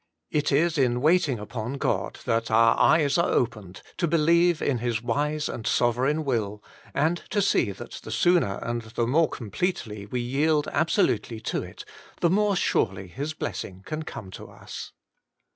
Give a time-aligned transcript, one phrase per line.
[0.31, 5.03] It is in waiting upon God that our eyes are opened to believe in His
[5.03, 6.63] wise and sovereign will,
[6.95, 11.85] and to see that the sooner and the more completely we yield absolutely to it,
[12.19, 14.91] the more surely His blessing can come to us.